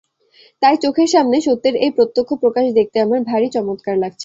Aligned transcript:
তাই 0.61 0.75
চোখের 0.83 1.09
সামনে 1.13 1.37
সত্যের 1.41 1.75
এই 1.85 1.91
প্রত্যক্ষ 1.97 2.31
প্রকাশ 2.43 2.65
দেখতে 2.77 2.97
আমার 2.99 3.19
ভারি 3.29 3.47
চমৎকার 3.55 3.95
লাগছে। 3.97 4.19